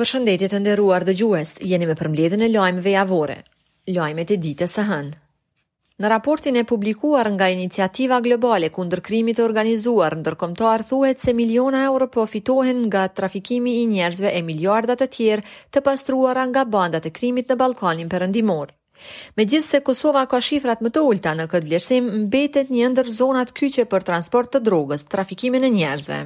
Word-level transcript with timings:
Për 0.00 0.08
shëndetje 0.08 0.46
të 0.48 0.58
nderuar 0.64 1.04
dëgjues, 1.04 1.50
jeni 1.70 1.84
me 1.88 1.92
përmbledhjen 2.00 2.40
e 2.40 2.46
lajmeve 2.48 2.92
javore. 2.94 3.34
Lajmet 3.96 4.30
e 4.32 4.38
ditës 4.44 4.76
së 4.78 4.84
hënë. 4.90 5.18
Në 6.00 6.10
raportin 6.12 6.56
e 6.56 6.62
publikuar 6.70 7.28
nga 7.34 7.48
Iniciativa 7.56 8.20
Globale 8.24 8.70
kundër 8.78 9.02
krimit 9.10 9.36
të 9.42 9.44
organizuar 9.48 10.16
ndërkombëtar 10.22 10.86
thuhet 10.92 11.20
se 11.24 11.34
miliona 11.42 11.82
euro 11.90 12.08
po 12.14 12.24
fitohen 12.36 12.80
nga 12.86 13.02
trafikimi 13.20 13.74
i 13.82 13.86
njerëzve 13.92 14.32
e 14.38 14.42
miliarda 14.50 14.96
të 15.02 15.10
tjerë 15.18 15.46
të 15.76 15.84
pastruara 15.90 16.46
nga 16.54 16.64
bandat 16.76 17.10
e 17.12 17.16
krimit 17.20 17.52
në 17.52 17.58
Ballkanin 17.64 18.08
Perëndimor. 18.14 18.72
Me 19.36 19.44
gjithë 19.52 19.68
se 19.72 19.82
Kosova 19.90 20.24
ka 20.32 20.40
shifrat 20.48 20.80
më 20.86 20.94
të 20.96 21.04
ulta 21.12 21.36
në 21.36 21.50
këtë 21.52 21.68
vlerësim, 21.68 22.10
mbetet 22.22 22.72
një 22.78 22.88
ndër 22.94 23.12
zonat 23.20 23.52
kyqe 23.60 23.84
për 23.92 24.08
transport 24.12 24.56
të 24.56 24.62
drogës, 24.70 25.06
trafikimin 25.12 25.68
e 25.68 25.74
njerëzve. 25.76 26.24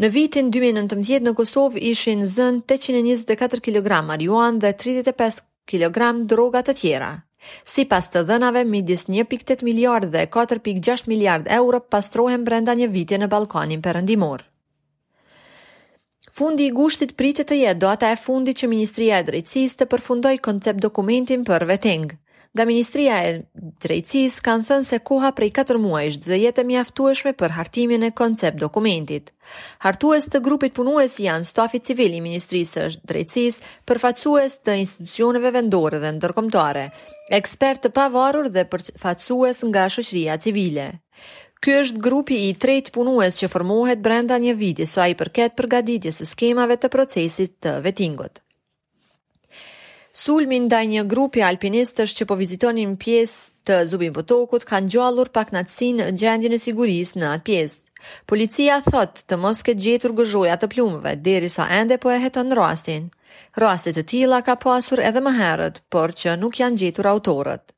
Në 0.00 0.08
vitin 0.14 0.46
2019 0.48 1.26
në 1.26 1.32
Kosovë 1.36 1.80
ishin 1.90 2.22
zën 2.24 2.62
824 2.72 3.60
kg 3.66 3.98
marijuan 4.08 4.56
dhe 4.62 4.70
35 4.80 5.42
kg 5.68 6.12
droga 6.30 6.62
të 6.64 6.74
tjera. 6.80 7.10
Si 7.68 7.84
pas 7.90 8.08
të 8.08 8.22
dhenave, 8.30 8.62
midis 8.64 9.04
1.8 9.12 9.60
miliard 9.68 10.08
dhe 10.14 10.24
4.6 10.36 11.04
miliard 11.12 11.50
euro 11.58 11.82
pastrohen 11.92 12.46
brenda 12.48 12.72
një 12.80 12.88
vitje 12.94 13.18
në 13.20 13.28
Balkanin 13.32 13.84
për 13.84 13.98
rëndimor. 13.98 14.46
Fundi 16.32 16.70
i 16.70 16.74
gushtit 16.80 17.12
pritet 17.20 17.50
të 17.52 17.60
jetë 17.60 17.80
do 17.84 17.92
ata 17.92 18.08
e 18.08 18.16
fundi 18.24 18.56
që 18.56 18.72
Ministria 18.72 19.20
e 19.20 19.28
Drejtsis 19.28 19.76
të 19.76 19.88
përfundoj 19.92 20.36
koncept 20.48 20.80
dokumentin 20.86 21.44
për 21.50 21.68
vetingë. 21.74 22.16
Nga 22.50 22.64
Ministria 22.66 23.16
e 23.28 23.32
Drejtësis 23.78 24.40
kanë 24.42 24.66
thënë 24.68 24.86
se 24.88 24.96
koha 25.06 25.28
prej 25.38 25.52
4 25.58 25.76
muajsh 25.84 26.16
dhe 26.24 26.38
jetë 26.40 26.64
e 26.64 26.66
mjaftueshme 26.70 27.32
për 27.38 27.52
hartimin 27.54 28.02
e 28.08 28.10
koncept 28.20 28.58
dokumentit. 28.58 29.30
Hartues 29.86 30.26
të 30.32 30.40
grupit 30.48 30.74
punues 30.74 31.14
janë 31.22 31.46
stafi 31.52 31.78
civili 31.90 32.18
Ministrisë 32.24 32.88
Drejtësis 33.12 33.60
për 33.86 34.02
facues 34.08 34.58
të 34.66 34.74
institucioneve 34.82 35.52
vendore 35.60 36.02
dhe 36.02 36.10
ndërkomtare, 36.18 36.88
ekspert 37.38 37.84
të 37.86 37.94
pavarur 38.00 38.50
dhe 38.56 38.66
për 38.74 38.88
facues 39.04 39.62
nga 39.70 39.86
shëshria 39.96 40.40
civile. 40.42 40.88
Ky 41.62 41.78
është 41.84 42.02
grupi 42.08 42.40
i 42.48 42.52
tret 42.64 42.90
punues 42.98 43.38
që 43.38 43.46
formohet 43.54 44.02
brenda 44.08 44.42
një 44.48 44.58
viti 44.64 44.90
sa 44.96 45.06
i 45.06 45.14
përket 45.22 45.54
përgatitjes 45.62 46.22
së 46.24 46.32
skemave 46.34 46.80
të 46.82 46.96
procesit 46.98 47.60
të 47.62 47.78
vettingut. 47.86 48.40
Sulmi 50.20 50.58
ndaj 50.60 50.82
një 50.90 51.02
grupi 51.08 51.40
alpinistësh 51.46 52.12
që 52.18 52.24
po 52.28 52.36
vizitonin 52.36 52.90
pjesë 53.00 53.46
të 53.68 53.76
Zubin 53.88 54.12
Potokut 54.12 54.66
kanë 54.68 54.90
gjallur 54.92 55.30
pak 55.32 55.48
natësi 55.54 55.88
në 55.96 56.08
gjendjen 56.20 56.56
e 56.56 56.58
sigurisë 56.64 57.22
në 57.22 57.30
atë 57.36 57.44
pjesë. 57.46 57.78
Policia 58.28 58.76
thot 58.84 59.22
të 59.30 59.38
mos 59.40 59.62
ketë 59.64 59.84
gjetur 59.86 60.14
gëzhoja 60.18 60.58
të 60.60 60.68
plumëve, 60.74 61.14
deri 61.24 61.48
sa 61.54 61.70
ende 61.78 61.96
po 62.02 62.12
e 62.12 62.18
heton 62.20 62.52
rastin. 62.58 63.08
Rastet 63.62 64.02
e 64.02 64.04
tila 64.12 64.42
ka 64.44 64.58
pasur 64.60 65.00
po 65.00 65.08
edhe 65.08 65.24
më 65.24 65.32
herët, 65.40 65.80
por 65.88 66.12
që 66.20 66.36
nuk 66.42 66.60
janë 66.64 66.82
gjetur 66.84 67.08
autorët. 67.14 67.72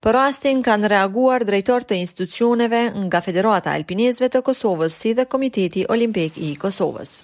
Për 0.00 0.16
rastin 0.20 0.64
kanë 0.64 0.94
reaguar 0.96 1.44
drejtor 1.44 1.84
të 1.84 2.00
institucioneve 2.00 2.84
nga 3.04 3.20
Federata 3.28 3.76
Alpinistëve 3.76 4.32
të 4.32 4.46
Kosovës 4.48 4.96
si 5.04 5.12
dhe 5.20 5.28
Komiteti 5.28 5.84
Olimpik 5.92 6.40
i 6.50 6.54
Kosovës. 6.60 7.18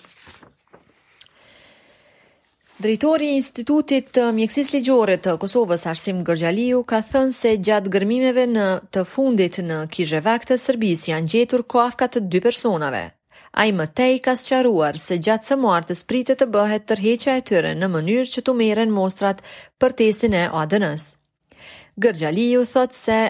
Drejtori 2.83 3.29
i 3.31 3.39
Institutit 3.39 4.09
të 4.17 4.23
Mjekësisë 4.35 4.73
Ligjore 4.75 5.15
të 5.23 5.37
Kosovës 5.39 5.85
Arsim 5.87 6.23
Gërgjaliu 6.27 6.81
ka 6.93 6.99
thënë 7.13 7.35
se 7.37 7.51
gjatë 7.69 7.93
gërmimeve 7.95 8.47
në 8.55 8.65
të 8.97 9.05
fundit 9.11 9.61
në 9.67 9.77
Kizhevak 9.95 10.49
të 10.49 10.57
Serbisë 10.63 11.13
janë 11.13 11.31
gjetur 11.35 11.63
kafka 11.75 12.09
të 12.11 12.23
dy 12.33 12.41
personave. 12.49 13.05
Ai 13.63 13.69
më 13.81 13.87
tej 14.01 14.19
ka 14.27 14.35
sqaruar 14.43 14.99
se 15.05 15.21
gjatë 15.29 15.51
së 15.53 15.59
martës 15.67 16.03
pritet 16.11 16.43
të 16.43 16.51
bëhet 16.57 16.89
tërheqja 16.91 17.37
e 17.37 17.45
tyre 17.53 17.73
në 17.79 17.91
mënyrë 17.95 18.33
që 18.35 18.45
të 18.49 18.57
merren 18.65 18.95
mostrat 18.99 19.45
për 19.81 19.95
testin 20.03 20.35
e 20.43 20.43
ADN-s. 20.65 21.07
Gërgjaliu 22.07 22.67
thot 22.75 22.99
se 23.05 23.21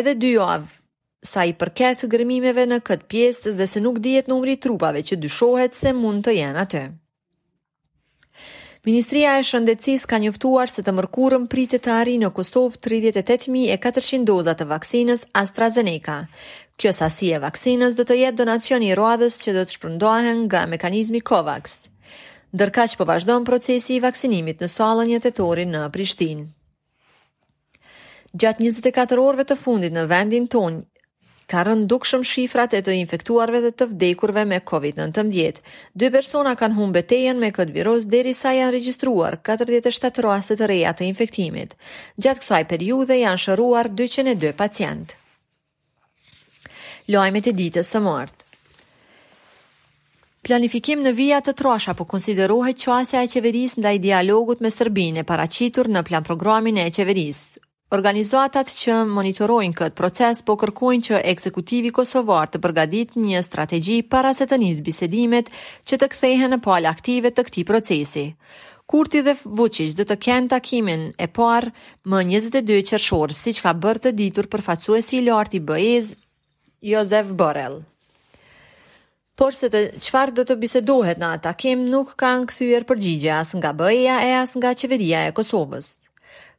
edhe 0.00 0.16
dy 0.24 0.34
javë 0.34 1.30
sa 1.34 1.46
i 1.46 1.54
përket 1.62 2.08
gërmimeve 2.16 2.66
në 2.72 2.82
këtë 2.90 3.10
pjesë 3.14 3.54
dhe 3.62 3.70
se 3.74 3.86
nuk 3.88 4.02
dihet 4.08 4.26
numri 4.34 4.58
i 4.58 4.64
trupave 4.66 5.06
që 5.06 5.22
dyshohet 5.28 5.78
se 5.84 5.94
mund 6.02 6.26
të 6.26 6.40
jenë 6.42 6.66
atë. 6.68 6.86
Ministria 8.86 9.32
e 9.34 9.42
Shëndetësis 9.42 10.04
ka 10.06 10.18
njëftuar 10.22 10.70
se 10.70 10.82
të 10.86 10.92
mërkurëm 10.94 11.48
pritë 11.50 11.80
të 11.82 11.90
ari 11.94 12.12
në 12.22 12.28
Kosovë 12.36 12.78
38.400 12.86 14.20
dozat 14.30 14.60
të 14.60 14.66
vaksinës 14.70 15.24
AstraZeneca. 15.40 16.20
Kjo 16.78 16.92
sasi 17.00 17.32
e 17.34 17.40
vaksinës 17.42 17.98
dhe 17.98 18.06
të 18.06 18.18
jetë 18.20 18.38
donacion 18.44 18.86
i 18.86 18.92
roadhës 19.00 19.40
që 19.42 19.56
do 19.56 19.64
të 19.66 19.74
shpërndohen 19.78 20.44
nga 20.46 20.62
mekanizmi 20.70 21.18
COVAX. 21.30 21.74
Dërka 22.54 22.86
që 22.92 23.00
përvazhdojnë 23.00 23.46
po 23.48 23.56
procesi 23.56 23.96
i 23.96 24.04
vaksinimit 24.06 24.62
në 24.62 24.70
salën 24.76 25.10
një 25.10 25.20
tetori 25.26 25.66
në 25.66 25.82
Prishtinë. 25.96 26.46
Gjatë 28.38 28.68
24 28.68 29.24
orëve 29.26 29.48
të 29.50 29.58
fundit 29.64 29.96
në 29.98 30.06
vendin 30.14 30.46
tonë, 30.54 30.84
ka 31.50 31.62
rënë 31.66 31.86
dukshëm 31.90 32.24
shifrat 32.28 32.72
e 32.74 32.80
të 32.82 32.94
infektuarve 33.00 33.60
dhe 33.64 33.70
të 33.78 33.86
vdekurve 33.92 34.42
me 34.52 34.58
COVID-19. 34.70 35.60
Dy 36.02 36.10
persona 36.16 36.54
kanë 36.58 36.76
humbë 36.78 36.96
betejen 37.00 37.42
me 37.42 37.52
këtë 37.54 37.76
virus 37.76 38.06
deri 38.14 38.32
sa 38.34 38.52
janë 38.56 38.74
regjistruar 38.76 39.38
47 39.50 40.24
raste 40.26 40.56
të 40.58 40.70
reja 40.72 40.92
të 40.98 41.06
infektimit. 41.10 41.76
Gjatë 42.18 42.42
kësaj 42.42 42.62
periudhe 42.72 43.18
janë 43.20 43.42
shëruar 43.44 43.92
202 44.02 44.52
pacient. 44.62 45.14
Lajmet 47.14 47.52
e 47.52 47.54
ditës 47.62 47.92
së 47.94 48.02
martë. 48.02 48.42
Planifikim 50.46 51.00
në 51.02 51.10
vijat 51.18 51.48
të 51.48 51.56
trasha 51.58 51.92
po 51.98 52.04
konsiderohet 52.06 52.78
qasja 52.82 53.22
e 53.26 53.30
qeveris 53.30 53.78
nda 53.80 53.90
i 53.98 54.02
dialogut 54.02 54.60
me 54.62 54.70
Serbine 54.70 55.24
paracitur 55.26 55.90
në 55.90 56.02
plan 56.06 56.26
programin 56.26 56.78
e 56.78 56.90
qeveris. 56.94 57.42
Organizatat 57.94 58.66
që 58.74 58.94
monitorojnë 59.06 59.76
këtë 59.78 59.94
proces 59.94 60.38
po 60.48 60.56
kërkojnë 60.58 61.04
që 61.06 61.18
ekzekutivi 61.32 61.92
kosovar 61.94 62.48
të 62.50 62.58
përgadit 62.64 63.12
një 63.14 63.42
strategji 63.46 64.00
para 64.14 64.32
se 64.34 64.46
të 64.50 64.56
nisë 64.58 64.82
bisedimet 64.88 65.52
që 65.86 65.98
të 66.02 66.08
kthehen 66.14 66.50
në 66.50 66.58
palë 66.64 66.90
aktive 66.90 67.30
të 67.30 67.44
këtij 67.46 67.64
procesi. 67.68 68.24
Kurti 68.90 69.22
dhe 69.26 69.36
Vučić 69.58 69.94
do 69.98 70.06
të 70.06 70.16
kenë 70.26 70.50
takimin 70.56 71.04
e 71.14 71.28
parë 71.38 71.70
më 72.10 72.24
22 72.34 72.82
qershor, 72.90 73.34
siç 73.44 73.62
ka 73.62 73.70
bërë 73.84 74.02
të 74.08 74.12
ditur 74.18 74.50
përfaqësuesi 74.56 75.20
i 75.20 75.24
lartë 75.28 75.56
i 75.56 75.60
be 75.70 75.78
Josef 76.90 77.30
Borrell. 77.38 77.78
Por 79.38 79.54
se 79.54 79.70
të 79.70 79.84
qfarë 80.08 80.32
do 80.32 80.42
të 80.50 80.58
bisedohet 80.64 81.18
në 81.22 81.30
atakim 81.38 81.84
nuk 81.94 82.16
kanë 82.24 82.46
këthyër 82.50 82.84
përgjigje 82.90 83.32
as 83.38 83.54
nga 83.54 83.70
bëja 83.78 84.18
e 84.26 84.32
as 84.42 84.56
nga 84.58 84.74
qeveria 84.74 85.22
e 85.26 85.32
Kosovës. 85.38 85.94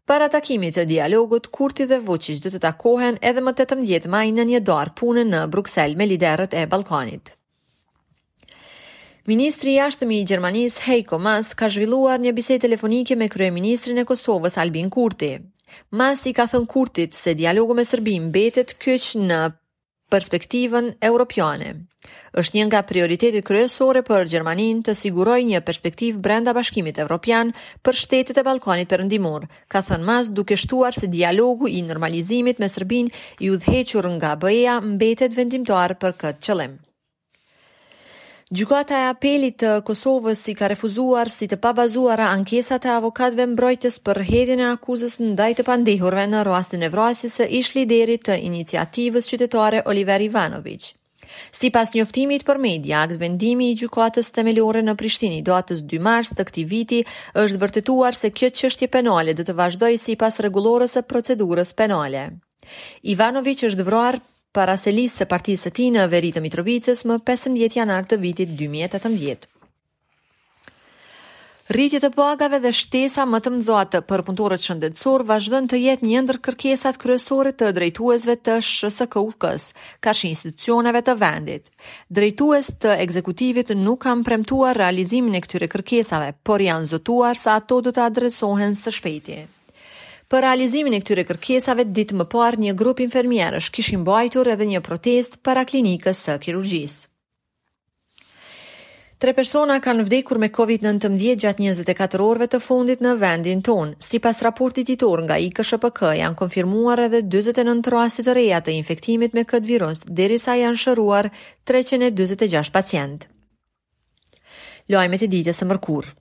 Para 0.08 0.30
takimit 0.32 0.78
të 0.78 0.86
dialogut, 0.88 1.50
Kurti 1.52 1.84
dhe 1.90 1.98
Vucic 2.00 2.38
dhe 2.44 2.54
të 2.54 2.62
takohen 2.64 3.18
edhe 3.28 3.42
më 3.44 3.52
18 3.60 4.06
maj 4.14 4.26
në 4.38 4.46
një 4.54 4.62
dorë 4.70 4.94
punë 5.02 5.26
në 5.28 5.42
Bruxelles 5.52 5.98
me 6.00 6.08
liderët 6.08 6.56
e 6.56 6.62
Balkanit. 6.72 7.34
Ministri 9.28 9.74
i 9.76 9.82
ashtëmi 9.84 10.22
i 10.22 10.28
Gjermanisë 10.30 10.86
Heiko 10.86 11.20
Maas 11.20 11.50
ka 11.60 11.68
zhvilluar 11.74 12.22
një 12.24 12.32
bisedë 12.38 12.64
telefonike 12.70 13.18
me 13.20 13.28
kryeministrin 13.34 14.00
e 14.00 14.08
Kosovës 14.08 14.56
Albin 14.64 14.88
Kurti. 14.96 15.34
Maas 15.92 16.24
i 16.24 16.32
ka 16.38 16.48
thënë 16.54 16.72
Kurtit 16.72 17.14
se 17.24 17.36
dialogu 17.42 17.76
me 17.76 17.84
sërbim 17.92 18.30
mbetet 18.32 18.72
kyç 18.80 19.12
në 19.28 19.42
perspektivën 20.12 20.88
europiane. 21.04 21.70
Është 22.40 22.56
një 22.58 22.66
nga 22.68 22.82
prioritetet 22.88 23.44
kryesore 23.48 24.04
për 24.08 24.28
Gjermaninë 24.32 24.86
të 24.88 24.96
siguroj 25.00 25.40
një 25.50 25.62
perspektiv 25.68 26.20
brenda 26.28 26.54
bashkimit 26.58 27.02
evropian 27.04 27.52
për 27.84 28.00
shtetet 28.04 28.40
e 28.42 28.46
Balkanit 28.50 28.88
për 28.94 29.04
ndimur, 29.10 29.48
ka 29.74 29.82
thënë 29.90 30.08
mas 30.12 30.32
duke 30.40 30.56
shtuar 30.64 30.96
se 30.98 31.10
dialogu 31.16 31.68
i 31.80 31.84
normalizimit 31.90 32.60
me 32.64 32.72
Sërbin 32.76 33.12
i 33.48 33.52
udhequr 33.58 34.08
nga 34.20 34.36
bëja 34.46 34.80
mbetet 34.96 35.36
vendimtar 35.42 35.98
për 36.02 36.18
këtë 36.24 36.48
qëlemë. 36.50 36.80
Gjykata 38.48 38.96
e 38.96 39.04
apelit 39.12 39.58
të 39.60 39.70
Kosovës 39.88 40.40
i 40.48 40.54
ka 40.56 40.70
refuzuar 40.72 41.28
si 41.28 41.50
të 41.52 41.58
pabazuara 41.60 42.30
ankesat 42.36 42.86
e 42.88 42.92
avokatëve 42.94 43.44
mbrojtës 43.54 43.98
për 44.08 44.22
hedhjen 44.30 44.62
e 44.64 44.70
akuzës 44.70 45.18
ndaj 45.20 45.50
të 45.60 45.66
pandehurve 45.68 46.24
në 46.32 46.46
rastin 46.48 46.86
e 46.88 46.90
vrasjes 46.94 47.36
së 47.42 47.48
ish 47.60 47.74
liderit 47.76 48.24
të 48.30 48.38
iniciativës 48.48 49.28
qytetare 49.34 49.82
Oliver 49.92 50.24
Ivanovic. 50.30 50.94
Si 51.52 51.72
pas 51.76 51.92
njoftimit 51.92 52.48
për 52.48 52.58
media, 52.64 53.02
akt 53.04 53.20
vendimi 53.20 53.68
i 53.72 53.76
gjukatës 53.84 54.32
temeliore 54.38 54.80
në 54.88 54.96
Prishtini 55.02 55.44
do 55.44 55.58
atës 55.60 55.84
2 55.84 56.00
mars 56.08 56.32
të 56.32 56.48
këti 56.48 56.64
viti 56.72 57.02
është 57.44 57.62
vërtetuar 57.66 58.16
se 58.16 58.32
kjo 58.32 58.54
qështje 58.62 58.88
penale 58.96 59.36
dhe 59.36 59.44
të 59.50 59.58
vazhdoj 59.60 59.92
si 60.06 60.16
pas 60.24 60.40
regulorës 60.48 60.96
e 60.96 61.06
procedurës 61.12 61.76
penale. 61.84 62.26
Ivanovic 63.16 63.68
është 63.72 63.90
vroar 63.92 64.22
para 64.58 64.74
se 64.78 64.90
lisë 64.94 65.22
së 65.22 65.26
partisë 65.30 65.70
të 65.70 65.78
ti 65.78 65.84
në 65.94 66.08
veri 66.10 66.32
të 66.34 66.42
Mitrovicës 66.42 67.04
më 67.08 67.20
15 67.30 67.78
janar 67.78 68.08
të 68.10 68.18
vitit 68.24 68.56
2018. 68.58 69.46
Rritjet 71.70 72.06
të 72.06 72.10
pagave 72.16 72.58
dhe 72.64 72.72
shtesa 72.74 73.26
më 73.30 73.42
të 73.44 73.52
mëdha 73.58 73.80
të 73.94 74.00
punëtorët 74.10 74.64
shëndetësor 74.66 75.26
vazhdon 75.30 75.66
të 75.70 75.82
jetë 75.84 76.08
një 76.10 76.22
ndër 76.26 76.38
kërkesat 76.48 76.98
kryesore 77.04 77.52
të 77.60 77.70
drejtuesve 77.78 78.38
të 78.46 78.56
SHSKUK-s, 78.66 79.70
kaq 80.08 80.18
si 80.18 80.32
institucioneve 80.34 81.02
të 81.06 81.18
vendit. 81.24 81.68
Drejtues 82.10 82.72
të 82.86 82.96
ekzekutivit 83.04 83.76
nuk 83.84 84.06
kanë 84.08 84.24
premtuar 84.32 84.80
realizimin 84.80 85.36
e 85.38 85.44
këtyre 85.46 85.68
kërkesave, 85.76 86.34
por 86.42 86.64
janë 86.66 86.88
zotuar 86.96 87.36
se 87.38 87.52
ato 87.60 87.84
do 87.84 87.92
të 87.94 88.08
adresohen 88.14 88.74
së 88.82 88.96
shpejti. 88.98 89.40
Për 90.28 90.44
realizimin 90.44 90.96
e 90.96 91.04
këtyre 91.04 91.24
kërkesave, 91.28 91.86
ditë 91.98 92.16
më 92.20 92.26
parë 92.32 92.60
një 92.66 92.72
grup 92.80 93.00
infermierësh 93.04 93.70
kishin 93.76 94.02
bajtur 94.10 94.50
edhe 94.54 94.66
një 94.68 94.82
protest 94.88 95.38
para 95.48 95.64
klinikës 95.70 96.24
së 96.28 96.36
kirurgjisë. 96.46 97.06
Tre 99.24 99.32
persona 99.38 99.80
kanë 99.82 100.04
vdekur 100.06 100.38
me 100.42 100.50
COVID-19 100.54 101.16
gjatë 101.46 101.64
24 101.64 102.22
orëve 102.26 102.48
të 102.54 102.60
fundit 102.62 103.00
në 103.02 103.14
vendin 103.24 103.64
tonë. 103.66 103.96
Si 104.08 104.20
pas 104.22 104.42
raportit 104.46 104.86
titor 104.92 105.24
nga 105.26 105.40
IKSHPK, 105.42 106.02
janë 106.20 106.38
konfirmuar 106.44 107.02
edhe 107.08 107.24
29 107.26 107.90
rastit 107.96 108.28
të 108.30 108.36
reja 108.38 108.60
të 108.62 108.76
infektimit 108.82 109.34
me 109.40 109.48
këtë 109.50 109.70
virus, 109.72 110.04
derisa 110.22 110.60
janë 110.60 110.84
shëruar 110.84 111.32
326 111.74 112.76
pacientë. 112.78 113.32
Lojmet 114.94 115.26
e 115.26 115.32
ditës 115.38 115.64
së 115.64 115.72
mërkurë. 115.72 116.14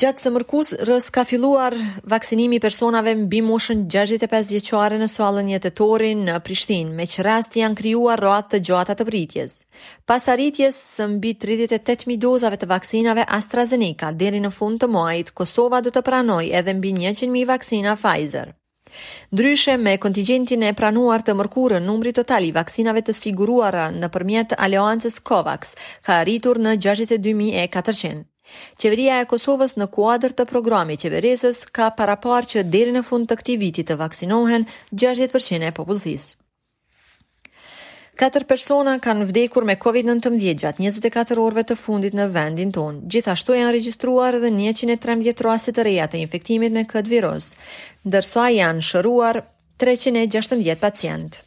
Gjatë 0.00 0.22
së 0.24 0.30
mërkus, 0.34 0.68
rës 0.88 1.06
ka 1.12 1.22
filluar 1.28 1.74
vaksinimi 2.08 2.56
personave 2.64 3.12
mbi 3.26 3.42
moshën 3.44 3.82
65 3.92 4.48
vjeqare 4.54 4.96
në 5.02 5.08
salën 5.14 5.50
jetetorin 5.52 6.22
në 6.30 6.38
Prishtin, 6.46 6.94
me 6.96 7.04
që 7.04 7.24
rast 7.26 7.58
janë 7.60 7.76
kryuar 7.76 8.22
roat 8.24 8.48
të 8.54 8.62
gjatë 8.70 8.96
të 9.02 9.06
pritjes. 9.10 9.58
Pas 10.08 10.30
arritjes, 10.32 10.78
së 10.94 11.10
mbi 11.18 11.34
38.000 11.44 12.16
dozave 12.24 12.56
të 12.62 12.70
vaksinave 12.72 13.26
AstraZeneca, 13.38 14.14
deri 14.16 14.40
në 14.40 14.52
fund 14.60 14.80
të 14.80 14.88
muajit, 14.96 15.34
Kosova 15.36 15.82
dhe 15.84 15.92
të 15.92 16.06
pranoj 16.08 16.46
edhe 16.62 16.72
mbi 16.80 16.94
100.000 16.96 17.44
vaksina 17.52 17.92
Pfizer. 18.00 18.54
Ndryshe 19.36 19.76
me 19.76 19.98
kontingentin 20.00 20.64
e 20.64 20.72
pranuar 20.72 21.20
të 21.20 21.36
mërkurën, 21.36 21.84
numri 21.84 22.16
total 22.16 22.48
i 22.48 22.54
vaksinave 22.56 23.04
të 23.04 23.12
siguruara 23.22 23.90
në 23.90 24.10
Aleancës 24.56 25.20
COVAX 25.20 25.76
ka 26.00 26.16
arritur 26.24 26.58
në 26.64 26.76
62.400. 26.80 28.24
Qeveria 28.80 29.20
e 29.22 29.28
Kosovës 29.30 29.74
në 29.80 29.86
kuadrë 29.94 30.32
të 30.38 30.44
programi 30.50 30.96
qeveresës 31.02 31.60
ka 31.78 31.88
paraparë 32.00 32.50
që 32.54 32.64
deri 32.74 32.94
në 32.96 33.02
fund 33.08 33.30
të 33.30 33.38
këti 33.40 33.56
viti 33.62 33.84
të 33.88 33.96
vaksinohen 34.00 34.66
60% 35.04 35.68
e 35.68 35.72
popullësis. 35.78 36.28
Katër 38.22 38.44
persona 38.48 38.96
kanë 39.02 39.24
vdekur 39.30 39.64
me 39.64 39.74
COVID-19 39.82 40.36
gjatë 40.60 40.82
24 40.84 41.40
orëve 41.42 41.62
të 41.70 41.76
fundit 41.82 42.14
në 42.18 42.26
vendin 42.34 42.72
tonë. 42.74 43.00
Gjithashtu 43.10 43.56
janë 43.56 43.72
regjistruar 43.78 44.36
edhe 44.38 44.50
113 44.56 45.40
raste 45.46 45.72
të 45.78 45.86
reja 45.88 46.10
të 46.12 46.20
infektimit 46.20 46.74
me 46.76 46.84
këtë 46.92 47.08
virus, 47.14 47.48
ndërsa 48.04 48.50
janë 48.58 48.84
shëruar 48.90 49.40
360 49.82 50.76
pacient. 50.84 51.40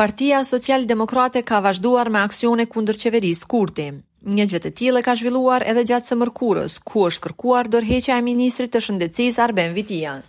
Partia 0.00 0.40
Social 0.48 0.86
Demokrate 0.88 1.42
ka 1.50 1.58
vazhduar 1.66 2.08
me 2.10 2.22
aksione 2.22 2.68
kundër 2.72 3.00
qeverisë 3.02 3.46
Kurti. 3.52 3.90
Një 4.22 4.44
gjithë 4.52 4.70
të 4.78 4.88
e 4.98 5.02
ka 5.02 5.16
zhvilluar 5.18 5.64
edhe 5.66 5.82
gjatë 5.82 6.06
së 6.06 6.14
mërkurës, 6.16 6.76
ku 6.86 7.06
është 7.08 7.22
kërkuar 7.24 7.66
dërheqja 7.68 8.18
e 8.18 8.22
ministrit 8.22 8.70
të 8.70 8.80
shëndecis 8.80 9.38
Arben 9.42 9.74
Vitian, 9.74 10.22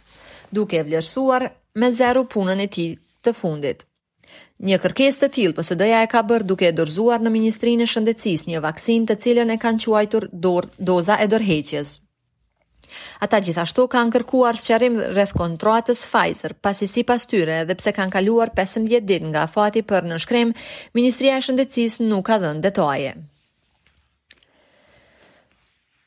duke 0.50 0.80
e 0.80 0.84
vlerësuar 0.84 1.50
me 1.76 1.92
zero 1.92 2.24
punën 2.26 2.60
e 2.60 2.68
ti 2.74 2.88
të 3.22 3.34
fundit. 3.38 3.86
Një 4.66 4.80
kërkes 4.82 5.20
të 5.22 5.30
tjilë 5.36 5.54
për 5.54 5.66
së 5.68 5.78
dëja 5.78 6.00
e 6.04 6.08
ka 6.10 6.24
bërë 6.26 6.48
duke 6.50 6.66
e 6.66 6.72
dorzuar 6.74 7.22
në 7.22 7.30
Ministrinë 7.36 7.84
e 7.86 7.90
Shëndecis 7.94 8.46
një 8.50 8.62
vaksin 8.66 9.06
të 9.06 9.16
cilën 9.22 9.54
e 9.54 9.58
kanë 9.62 9.84
quajtur 9.86 10.28
dor, 10.34 10.70
doza 10.82 11.18
e 11.22 11.28
dorheqjes. 11.30 11.92
Ata 13.26 13.42
gjithashtu 13.46 13.86
kanë 13.94 14.14
kërkuar 14.16 14.58
qërim 14.62 14.98
rreth 15.14 15.36
kontratës 15.38 16.06
Pfizer, 16.10 16.56
pasi 16.66 16.88
si 16.90 17.04
pas 17.04 17.26
tyre 17.30 17.60
edhe 17.66 17.78
pse 17.78 17.94
kanë 17.98 18.16
kaluar 18.18 18.50
15 18.58 19.06
dit 19.06 19.30
nga 19.30 19.46
fati 19.48 19.84
për 19.86 20.10
në 20.14 20.22
shkrem, 20.26 20.56
Ministria 20.98 21.38
e 21.38 21.46
Shëndecis 21.46 22.00
nuk 22.08 22.26
ka 22.32 22.40
dhënë 22.42 22.66
detaje. 22.66 23.14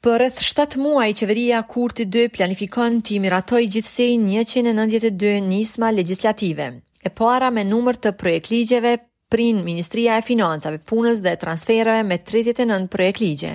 Për 0.05 0.19
rreth 0.21 0.41
7 0.45 0.77
muaj 0.85 1.07
qeveria 1.19 1.61
Kurti 1.73 2.05
2 2.17 2.25
planifikon 2.37 2.99
të 3.07 3.17
miratoj 3.25 3.63
gjithsej 3.75 4.17
192 4.25 5.31
nisma 5.47 5.91
legislative. 5.97 6.67
E 7.07 7.13
para 7.23 7.49
me 7.51 7.65
numër 7.65 7.97
të 8.05 8.13
projekt 8.21 8.51
ligjeve 8.53 8.97
prin 9.33 9.63
Ministria 9.67 10.19
e 10.21 10.23
Financave, 10.27 10.79
Punës 10.93 11.23
dhe 11.25 11.33
Transferave 11.43 12.05
me 12.11 12.19
39 12.33 12.87
projekt 12.93 13.21
ligje. 13.25 13.55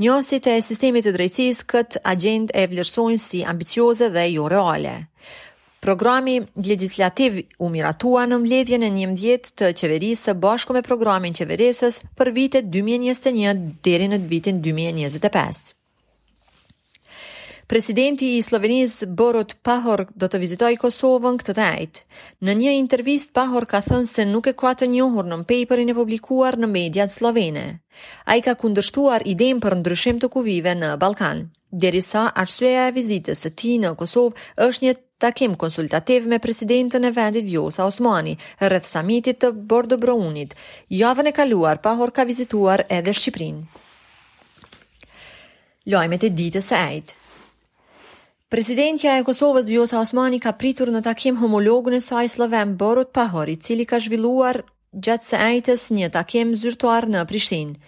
Njësit 0.00 0.46
e 0.54 0.60
sistemi 0.62 1.02
të 1.04 1.12
drejcis 1.18 1.64
këtë 1.74 2.04
agend 2.14 2.54
e 2.62 2.66
vlerësojnë 2.72 3.20
si 3.24 3.42
ambicioze 3.54 4.08
dhe 4.14 4.28
jo 4.36 4.48
reale. 4.54 4.94
Programi 5.82 6.38
legislativ 6.68 7.42
u 7.58 7.68
miratua 7.72 8.22
në 8.30 8.36
mbledhjen 8.38 8.84
e 8.86 8.90
një 8.94 9.32
të 9.60 9.70
qeverisë 9.80 10.28
së 10.28 10.34
bashku 10.38 10.76
me 10.76 10.82
programin 10.86 11.34
qeverisës 11.34 11.98
për 12.18 12.30
vitet 12.36 12.68
2021 12.76 13.64
deri 13.82 14.06
në 14.12 14.20
vitin 14.30 14.60
2025. 14.62 15.72
Presidenti 17.72 18.28
i 18.36 18.42
Slovenisë 18.46 19.08
Borut 19.18 19.56
Pahor 19.66 20.04
do 20.14 20.28
të 20.28 20.38
vizitojë 20.42 20.78
Kosovën 20.82 21.40
këtë 21.42 21.54
tajtë. 21.58 22.00
Në 22.46 22.54
një 22.60 22.76
intervist 22.78 23.32
Pahor 23.34 23.66
ka 23.70 23.80
thënë 23.82 24.06
se 24.12 24.22
nuk 24.30 24.46
e 24.46 24.54
ka 24.54 24.76
të 24.78 24.86
njohur 24.92 25.26
në 25.32 25.40
paperin 25.50 25.90
e 25.90 25.98
publikuar 26.00 26.60
në 26.62 26.70
mediat 26.78 27.10
slovene. 27.16 27.66
Ai 28.30 28.38
ka 28.40 28.54
kundërshtuar 28.54 29.26
idem 29.34 29.58
për 29.64 29.80
ndryshim 29.82 30.22
të 30.22 30.30
kuvive 30.36 30.76
në 30.78 30.94
Ballkan. 31.02 31.48
Derisa 31.72 32.26
arsyeja 32.38 32.86
e 32.90 32.92
vizitës 32.94 33.40
së 33.46 33.50
tij 33.56 33.78
në 33.82 33.94
Kosovë 33.98 34.36
është 34.66 34.86
një 34.86 34.98
takim 35.24 35.52
konsultativ 35.62 36.26
me 36.32 36.38
presidentën 36.42 37.04
e 37.06 37.12
vendit 37.18 37.46
Vjosa 37.50 37.86
Osmani, 37.90 38.34
rrëth 38.68 38.88
samitit 38.94 39.38
të 39.42 39.52
Bordo 39.70 39.96
Brounit. 40.04 40.54
Javën 41.02 41.30
e 41.30 41.34
kaluar, 41.38 41.78
pahor 41.86 42.10
ka 42.16 42.24
vizituar 42.32 42.82
edhe 42.98 43.14
Shqiprin. 43.20 43.62
Lojmet 45.92 46.26
e 46.28 46.30
ditës 46.38 46.70
e 46.74 46.80
ejtë. 46.96 47.18
Presidentja 48.52 49.14
e 49.16 49.22
Kosovës 49.26 49.70
Vjosa 49.72 50.00
Osmani 50.02 50.38
ka 50.44 50.52
pritur 50.60 50.90
në 50.94 51.00
takim 51.06 51.38
homologën 51.40 51.96
e 51.96 52.02
saj 52.06 52.34
slovem 52.34 52.74
Borut 52.80 53.12
Pahori, 53.18 53.54
cili 53.66 53.86
ka 53.88 54.00
zhvilluar 54.04 54.58
gjatë 55.06 55.28
se 55.30 55.38
ejtës 55.52 55.84
një 55.98 56.10
takim 56.18 56.50
zyrtuar 56.62 57.06
në 57.14 57.22
Prishtinë. 57.30 57.78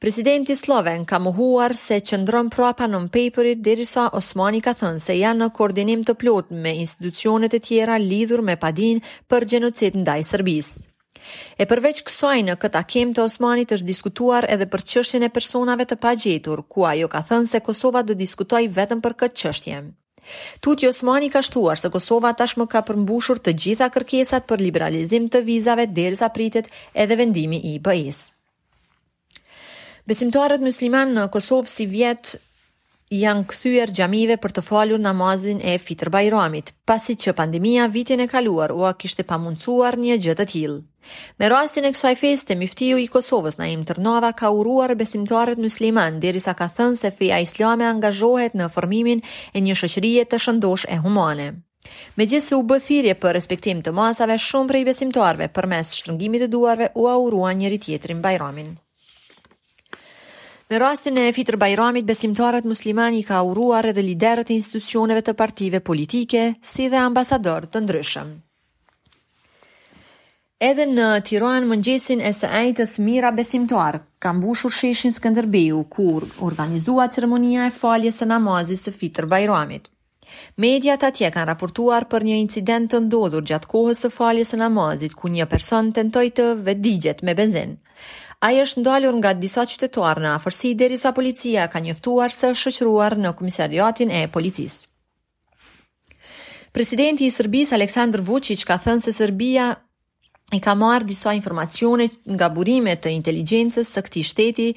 Presidenti 0.00 0.54
Sloven 0.56 1.04
ka 1.04 1.18
muhuar 1.20 1.74
se 1.76 1.98
qëndron 2.00 2.46
prapa 2.48 2.86
në 2.88 3.00
mpejpërit 3.04 3.58
derisa 3.60 4.06
Osmani 4.16 4.62
ka 4.64 4.72
thënë 4.80 5.02
se 5.02 5.12
janë 5.18 5.42
në 5.42 5.48
koordinim 5.58 6.06
të 6.08 6.14
plot 6.22 6.54
me 6.64 6.72
institucionet 6.80 7.56
e 7.58 7.60
tjera 7.66 7.98
lidhur 8.00 8.40
me 8.46 8.54
padin 8.62 9.02
për 9.28 9.46
në 9.66 9.90
daj 10.06 10.22
Sërbis. 10.30 10.68
E 11.60 11.66
përveç 11.68 12.00
kësaj 12.08 12.38
në 12.48 12.56
këta 12.62 12.80
kem 12.94 13.12
të 13.12 13.22
Osmanit 13.28 13.72
është 13.76 13.90
diskutuar 13.92 14.48
edhe 14.48 14.66
për 14.72 14.82
qështjene 14.92 15.26
e 15.28 15.34
personave 15.36 15.84
të 15.84 15.96
pagjetur, 16.06 16.62
ku 16.64 16.84
ajo 16.88 17.08
ka 17.12 17.20
thënë 17.20 17.50
se 17.52 17.60
Kosova 17.60 18.00
dë 18.02 18.16
diskutoj 18.24 18.64
vetëm 18.80 19.04
për 19.04 19.14
këtë 19.20 19.38
qështje. 19.42 19.82
Tuti 20.64 20.88
Osmani 20.94 21.28
ka 21.28 21.42
shtuar 21.44 21.76
se 21.76 21.92
Kosova 21.92 22.32
tashmë 22.40 22.70
ka 22.72 22.80
përmbushur 22.88 23.36
të 23.44 23.52
gjitha 23.52 23.92
kërkesat 23.92 24.48
për 24.48 24.64
liberalizim 24.66 25.28
të 25.28 25.44
vizave 25.52 25.86
derisa 26.00 26.32
pritet 26.38 26.72
edhe 27.04 27.20
vendimi 27.20 27.60
i 27.74 27.78
bëjës. 27.78 28.28
Besimtarët 30.08 30.62
musliman 30.64 31.10
në 31.16 31.26
Kosovë 31.34 31.70
si 31.70 31.84
vjet 31.90 32.30
janë 33.16 33.42
këthyër 33.50 33.90
gjamive 33.98 34.36
për 34.44 34.54
të 34.56 34.62
falur 34.64 35.00
namazin 35.02 35.60
e 35.60 35.74
fitër 35.82 36.10
bajramit, 36.14 36.72
pasi 36.88 37.16
që 37.20 37.34
pandemia 37.40 37.88
vitin 37.96 38.22
e 38.24 38.28
kaluar 38.30 38.72
u 38.72 38.80
kishte 39.02 39.22
pamuncuar 39.32 39.98
një 39.98 40.16
gjëtë 40.26 40.46
tillë. 40.52 40.78
Me 41.42 41.48
rastin 41.50 41.86
e 41.88 41.90
kësaj 41.92 42.14
feste, 42.22 42.54
miftiu 42.60 43.00
i 43.02 43.08
Kosovës 43.12 43.56
na 43.60 43.66
im 43.74 43.80
tërnova 43.88 44.32
ka 44.40 44.50
uruar 44.60 44.94
besimtarët 45.00 45.58
musliman, 45.64 46.20
diri 46.22 46.40
sa 46.40 46.54
ka 46.54 46.68
thënë 46.78 46.96
se 47.02 47.10
feja 47.18 47.40
islame 47.48 47.86
angazhohet 47.90 48.54
në 48.60 48.68
formimin 48.76 49.22
e 49.56 49.62
një 49.66 49.74
shëqërije 49.82 50.26
të 50.32 50.38
shëndosh 50.46 50.86
e 50.96 51.00
humane. 51.04 51.48
Me 52.16 52.26
gjithë 52.30 52.46
se 52.50 52.54
u 52.54 52.62
bëthirje 52.70 53.16
për 53.24 53.34
respektim 53.38 53.80
të 53.82 53.94
masave, 54.00 54.36
shumë 54.48 54.70
prej 54.72 54.84
besimtarve 54.92 55.48
për 55.58 55.68
mes 55.74 55.96
shtrëngimit 55.98 56.46
të 56.46 56.52
duarve 56.56 56.90
u 57.04 57.08
auruan 57.16 57.58
njëri 57.64 57.80
tjetrin 57.88 58.22
bajramin. 58.28 58.70
Me 60.72 60.76
rastin 60.76 61.16
e 61.16 61.30
Fitr 61.30 61.56
Bajramit, 61.56 62.04
besimtarët 62.04 62.62
muslimani 62.64 63.22
ka 63.26 63.40
uruar 63.42 63.88
edhe 63.90 64.02
liderët 64.06 64.52
e 64.52 64.54
institucioneve 64.54 65.24
të 65.26 65.32
partive 65.34 65.80
politike, 65.82 66.42
si 66.62 66.86
dhe 66.92 66.96
ambasador 67.08 67.66
të 67.66 67.80
ndryshëm. 67.84 68.28
Edhe 70.68 70.86
në 70.92 71.08
Tiran, 71.26 71.66
mëngjesin 71.72 72.22
e 72.22 72.30
së 72.38 72.52
ajtës 72.60 72.92
mira 73.06 73.32
besimtarë, 73.40 73.98
kam 74.22 74.44
bushur 74.44 74.70
sheshin 74.70 75.10
Skënderbeu, 75.16 75.82
kur 75.96 76.28
organizua 76.48 77.08
ceremonia 77.10 77.66
e 77.66 77.74
faljes 77.82 78.22
e 78.22 78.30
namazit 78.30 78.84
së 78.84 78.94
Fitr 79.00 79.26
Bajramit. 79.26 79.90
Mediat 80.54 81.02
atje 81.02 81.32
kanë 81.34 81.50
raportuar 81.50 82.06
për 82.12 82.28
një 82.28 82.38
incident 82.46 82.86
të 82.94 83.02
ndodhur 83.08 83.42
gjatë 83.44 83.72
kohës 83.74 84.06
së 84.06 84.12
faljes 84.18 84.52
së 84.54 84.62
namazit 84.64 85.18
ku 85.18 85.32
një 85.34 85.50
person 85.50 85.90
tentoi 85.98 86.28
të 86.30 86.50
vedigjet 86.70 87.26
me 87.26 87.34
benzinë. 87.34 87.74
A 88.40 88.54
është 88.56 88.80
ndalur 88.80 89.18
nga 89.20 89.34
disa 89.36 89.66
qytetuar 89.68 90.16
në 90.22 90.30
afërsi, 90.38 90.70
deri 90.80 90.96
sa 90.96 91.10
policia 91.12 91.66
ka 91.68 91.80
njëftuar 91.84 92.32
së 92.32 92.54
shëqruar 92.56 93.18
në 93.20 93.34
komisariatin 93.36 94.08
e 94.16 94.22
policis. 94.32 94.78
Presidenti 96.72 97.26
i 97.26 97.34
Sërbis, 97.34 97.74
Aleksandr 97.76 98.22
Vucic, 98.24 98.64
ka 98.64 98.78
thënë 98.80 99.04
se 99.04 99.12
Sërbia 99.12 99.66
i 100.56 100.60
ka 100.64 100.72
marrë 100.74 101.08
disa 101.12 101.34
informacione 101.36 102.08
nga 102.32 102.48
burimet 102.54 103.04
të 103.04 103.12
inteligencës 103.18 103.92
së 103.92 104.06
këti 104.08 104.24
shteti, 104.32 104.68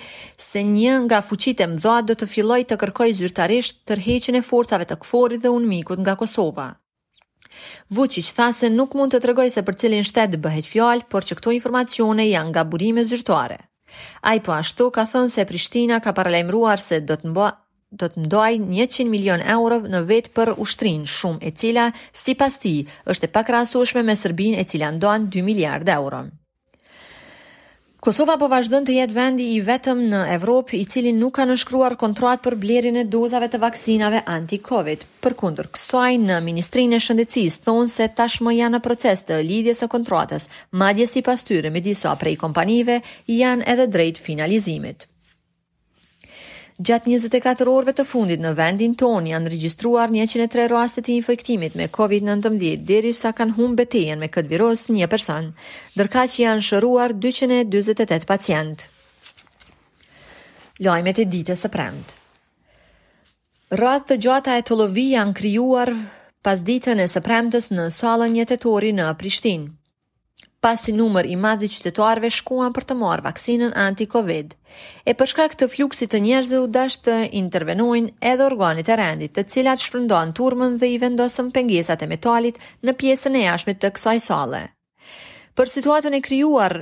se 0.50 0.60
një 0.68 0.98
nga 1.08 1.24
fuqit 1.24 1.64
e 1.64 1.70
mëzat 1.72 2.10
dhe 2.12 2.20
të 2.20 2.32
filloj 2.36 2.60
të 2.68 2.82
kërkoj 2.84 3.10
zyrtarisht 3.22 3.80
tërheqjen 3.90 4.42
e 4.44 4.48
forcave 4.52 4.90
të 4.92 5.00
këforit 5.06 5.46
dhe 5.48 5.56
unë 5.56 6.02
nga 6.04 6.20
Kosova. 6.26 6.74
Vučić 7.90 8.32
tha 8.32 8.52
se 8.58 8.70
nuk 8.74 8.94
mund 8.98 9.14
të 9.14 9.20
tregoj 9.24 9.50
se 9.56 9.64
për 9.68 9.78
cilin 9.84 10.04
shtet 10.08 10.34
bëhet 10.46 10.70
fjalë, 10.70 11.06
por 11.14 11.26
që 11.30 11.38
këto 11.40 11.54
informacione 11.58 12.26
janë 12.28 12.52
nga 12.52 12.64
burime 12.74 13.04
zyrtare. 13.08 13.60
Ai 14.26 14.40
po 14.46 14.56
ashtu 14.58 14.90
ka 14.96 15.06
thënë 15.14 15.30
se 15.36 15.46
Prishtina 15.52 16.00
ka 16.02 16.16
paralajmëruar 16.18 16.82
se 16.88 17.02
do 17.10 17.20
të 17.22 17.34
mbajë 17.34 17.60
do 18.02 18.08
të 18.10 18.22
100 18.28 19.06
milion 19.14 19.42
euro 19.56 19.76
në 19.86 20.00
vetë 20.10 20.34
për 20.38 20.56
ushtrin, 20.66 21.04
shumë 21.18 21.44
e 21.48 21.52
cila, 21.62 21.86
si 22.24 22.34
pas 22.36 22.58
ti, 22.64 22.76
është 23.14 23.30
e 23.30 23.34
pak 23.36 23.52
rasushme 23.54 24.02
me 24.08 24.16
Sërbin 24.24 24.58
e 24.58 24.64
cila 24.72 24.90
ndonë 24.98 25.30
2 25.38 25.44
miliard 25.52 25.92
euro. 26.02 26.24
Kosova 28.04 28.34
po 28.36 28.50
vazhdon 28.52 28.84
të 28.84 28.98
jetë 28.98 29.16
vendi 29.16 29.46
i 29.56 29.60
vetëm 29.64 30.02
në 30.12 30.20
Evropë 30.34 30.76
i 30.76 30.82
cili 30.92 31.14
nuk 31.16 31.38
ka 31.38 31.46
nënshkruar 31.48 31.94
kontratë 32.02 32.44
për 32.48 32.58
blerjen 32.64 32.98
e 33.00 33.04
dozave 33.14 33.48
të 33.54 33.62
vaksinave 33.64 34.20
anti-Covid. 34.34 35.06
Përkundër 35.24 35.70
kësaj, 35.78 36.18
në 36.26 36.42
Ministrinë 36.50 36.98
e 37.00 37.06
Shëndetësisë 37.06 37.64
thonë 37.70 37.94
se 37.96 38.10
tashmë 38.20 38.58
janë 38.58 38.76
në 38.76 38.84
proces 38.90 39.24
të 39.30 39.40
lidhjes 39.48 39.86
së 39.86 39.92
kontratës, 39.96 40.50
madje 40.84 41.08
sipas 41.14 41.48
tyre 41.52 41.72
me 41.72 41.80
disa 41.88 42.12
prej 42.26 42.36
kompanive 42.44 43.00
janë 43.38 43.72
edhe 43.78 43.88
drejt 43.96 44.20
finalizimit. 44.28 45.08
Gjatë 46.82 47.06
24 47.14 47.68
orëve 47.70 47.94
të 47.94 48.04
fundit 48.10 48.42
në 48.42 48.52
vendin 48.58 48.96
tonë 48.98 49.30
janë 49.30 49.52
regjistruar 49.54 50.10
103 50.10 50.64
raste 50.72 51.04
të 51.06 51.12
infektimit 51.20 51.76
me 51.78 51.86
COVID-19, 51.94 52.82
deri 52.90 53.12
sa 53.14 53.30
kanë 53.32 53.54
humbur 53.60 53.84
betejen 53.84 54.18
me 54.18 54.26
këtë 54.34 54.50
virus 54.50 54.88
një 54.90 55.06
person, 55.12 55.52
ndërka 55.94 56.24
që 56.34 56.42
janë 56.48 56.66
shëruar 56.70 57.14
248 57.26 58.26
pacient. 58.32 58.88
Lajmet 60.82 61.22
e 61.22 61.28
ditës 61.36 61.62
së 61.62 61.70
premtë. 61.76 62.18
Radhë 63.84 64.10
të 64.10 64.18
gjata 64.26 64.58
e 64.58 64.66
të 64.66 64.74
lovi 64.82 65.06
janë 65.14 65.34
kryuar 65.42 65.94
pas 66.44 66.60
ditën 66.66 66.98
e 66.98 67.08
së 67.14 67.22
premtës 67.30 67.70
në 67.70 67.90
salën 68.00 68.34
jetetori 68.42 68.96
në 68.98 69.14
Prishtinë 69.22 69.70
pasi 70.64 70.94
numër 70.96 71.28
i 71.28 71.36
madh 71.44 71.66
i 71.68 71.70
qytetarëve 71.74 72.30
shkuan 72.32 72.72
për 72.76 72.86
të 72.90 72.96
marrë 73.02 73.26
vaksinën 73.26 73.74
anti-Covid. 73.86 74.54
E 75.10 75.12
për 75.20 75.32
shkak 75.34 75.58
të 75.60 75.68
fluksit 75.74 76.14
të 76.14 76.22
njerëzve 76.28 76.62
u 76.64 76.70
dash 76.78 76.98
të 77.04 77.18
intervenojnë 77.42 78.14
edhe 78.32 78.48
organit 78.48 78.88
e 78.90 78.98
rendit, 79.02 79.34
të 79.36 79.44
cilat 79.52 79.84
shpërndan 79.84 80.32
turmën 80.38 80.80
dhe 80.80 80.90
i 80.96 81.02
vendosën 81.04 81.52
pengesat 81.58 82.06
e 82.06 82.10
metalit 82.14 82.62
në 82.88 82.96
pjesën 83.02 83.36
e 83.36 83.44
jashtme 83.50 83.76
të 83.84 83.92
kësaj 83.98 84.18
sale. 84.30 84.64
Për 85.58 85.74
situatën 85.76 86.16
e 86.16 86.24
krijuar 86.30 86.78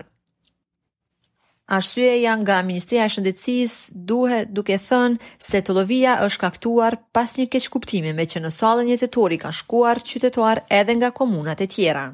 Arsye 1.71 2.11
janë 2.25 2.43
nga 2.43 2.57
Ministria 2.67 3.05
e 3.07 3.11
Shëndetësisë, 3.13 3.93
duhet 4.11 4.49
duke 4.57 4.75
thënë 4.75 5.37
se 5.47 5.61
lovia 5.77 6.17
është 6.27 6.41
kaktuar 6.45 6.97
pas 7.15 7.33
një 7.39 7.47
keqkuptimi 7.53 8.11
me 8.17 8.25
që 8.33 8.43
në 8.43 8.51
sallën 8.59 8.91
jetëtori 8.93 9.37
ka 9.45 9.53
shkuar 9.61 10.03
qytetar 10.03 10.65
edhe 10.67 10.97
nga 10.99 11.13
komunat 11.21 11.63
e 11.63 11.69
tjera. 11.71 12.09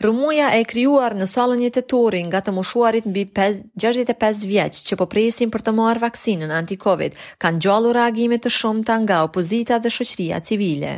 Rumuja 0.00 0.48
e 0.56 0.62
krijuar 0.64 1.12
në 1.12 1.26
sallën 1.28 1.62
e 1.66 1.72
tetorit 1.76 2.24
nga 2.30 2.40
të 2.40 2.54
moshuarit 2.56 3.04
mbi 3.04 3.26
5, 3.36 3.58
65 3.82 4.46
vjeç 4.48 4.78
që 4.88 4.96
po 4.96 5.04
presin 5.12 5.50
për 5.52 5.64
të 5.66 5.74
marrë 5.76 6.00
vaksinën 6.06 6.54
anti-covid, 6.60 7.18
kanë 7.42 7.60
gjallur 7.66 7.94
reagime 7.98 8.38
të 8.40 8.52
shumta 8.54 8.96
nga 9.04 9.18
opozita 9.26 9.76
dhe 9.84 9.92
shoqëria 9.92 10.38
civile. 10.48 10.94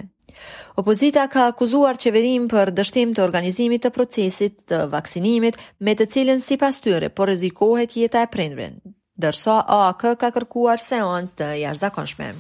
Opozita 0.79 1.27
ka 1.35 1.49
akuzuar 1.51 1.99
qeverinë 2.01 2.47
për 2.55 2.71
dështim 2.79 3.11
të 3.19 3.27
organizimit 3.27 3.83
të 3.85 3.91
procesit 3.97 4.63
të 4.71 4.85
vaksinimit, 4.95 5.59
me 5.83 5.97
të 5.99 6.07
cilën 6.15 6.39
sipas 6.47 6.79
tyre 6.85 7.11
po 7.11 7.27
rrezikohet 7.27 7.99
jeta 7.99 8.23
e 8.23 8.31
prindërve. 8.37 8.71
Dërsa 9.23 9.59
AK 9.81 10.09
ka 10.23 10.31
kërkuar 10.39 10.79
seancë 10.91 11.39
të 11.43 11.51
jashtëzakonshme. 11.65 12.31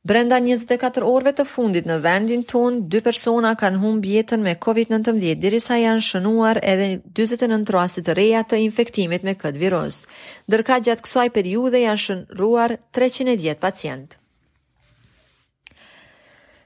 Brenda 0.00 0.36
24 0.40 1.04
orëve 1.04 1.34
të 1.36 1.44
fundit 1.44 1.84
në 1.84 1.98
vendin 2.00 2.40
tonë, 2.48 2.86
dy 2.88 3.02
persona 3.04 3.50
kanë 3.60 3.82
humbë 3.82 4.08
jetën 4.14 4.40
me 4.40 4.54
COVID-19 4.56 5.36
dirisa 5.42 5.76
janë 5.76 6.04
shënuar 6.06 6.60
edhe 6.64 6.86
49 7.20 7.66
raste 7.76 8.04
të 8.06 8.14
reja 8.16 8.40
të 8.48 8.60
infektimit 8.64 9.26
me 9.28 9.34
këtë 9.36 9.60
virus. 9.60 9.98
dërka 10.48 10.78
gjatë 10.86 11.04
kësaj 11.04 11.26
periudhe 11.36 11.82
janë 11.84 12.02
shënuar 12.06 12.76
310 13.00 13.60
pacientë. 13.66 14.16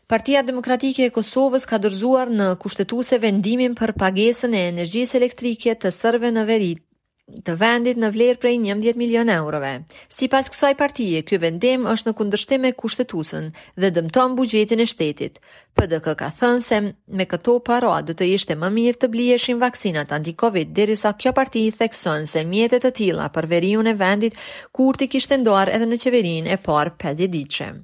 Partia 0.06 0.42
Demokratike 0.42 1.06
e 1.06 1.10
Kosovës 1.10 1.66
ka 1.66 1.78
dërzuar 1.78 2.30
në 2.30 2.52
kushtetuse 2.62 3.18
vendimin 3.18 3.74
për 3.74 3.96
pagesën 3.98 4.54
e 4.54 4.68
energjisë 4.70 5.16
elektrike 5.18 5.74
të 5.74 5.90
sërve 5.90 6.30
në 6.38 6.46
veri 6.52 6.74
të 7.45 7.52
vendit 7.61 7.97
në 8.00 8.09
vlerë 8.12 8.38
prej 8.40 8.57
11 8.73 8.99
milion 9.00 9.31
eurove. 9.33 9.71
Si 10.12 10.26
pas 10.33 10.50
kësaj 10.52 10.73
partije, 10.81 11.23
kjo 11.25 11.38
vendim 11.40 11.87
është 11.88 12.11
në 12.11 12.14
kundërshtim 12.19 12.62
me 12.66 12.73
kushtetusën 12.76 13.47
dhe 13.81 13.90
dëmton 13.97 14.35
bugjetin 14.37 14.83
e 14.85 14.87
shtetit. 14.93 15.40
PDK 15.78 16.14
ka 16.21 16.28
thënë 16.40 16.64
se 16.66 16.83
me 17.19 17.26
këto 17.31 17.57
para 17.71 17.95
dhe 18.04 18.16
të 18.19 18.28
ishte 18.37 18.59
më 18.61 18.71
mirë 18.76 18.99
të 19.04 19.11
blieshin 19.16 19.62
vaksinat 19.64 20.12
anti-Covid, 20.19 20.76
derisa 20.81 21.14
kjo 21.16 21.33
parti 21.40 21.64
i 21.66 21.73
thekson 21.81 22.26
se 22.28 22.45
mjetet 22.52 22.85
të 22.85 22.93
tila 23.00 23.31
për 23.35 23.50
veriun 23.57 23.88
e 23.88 23.97
vendit 24.04 24.37
kur 24.73 24.95
t'i 25.00 25.09
kishtë 25.16 25.40
ndoar 25.43 25.73
edhe 25.73 25.88
në 25.88 26.00
qeverin 26.04 26.52
e 26.52 26.61
par 26.69 26.93
50 27.00 27.33
ditëshem. 27.37 27.83